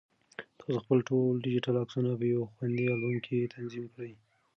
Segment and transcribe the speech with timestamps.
[0.59, 4.13] تاسو خپل ټول ډیجیټل عکسونه په یو خوندي البوم کې تنظیم کړئ.